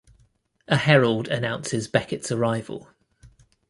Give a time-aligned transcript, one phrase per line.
[0.67, 2.87] A herald announces Becket's arrival.